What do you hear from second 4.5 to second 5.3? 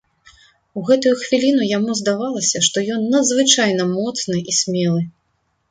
і смелы.